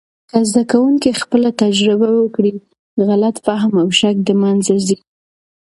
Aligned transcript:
که 0.29 0.37
زده 0.49 0.63
کوونکي 0.71 1.11
خپله 1.21 1.49
تجربه 1.63 2.09
وکړي، 2.13 2.51
غلط 3.07 3.35
فهم 3.45 3.71
او 3.81 3.87
شک 3.99 4.17
د 4.25 4.29
منځه 4.41 4.75
ځي. 4.87 4.97